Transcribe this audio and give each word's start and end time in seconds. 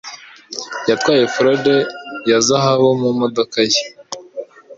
yatwaye 0.89 1.23
frode 1.33 1.75
ya 2.29 2.37
zahabu 2.47 2.89
mumodoka 3.01 3.57
ye 3.71 3.81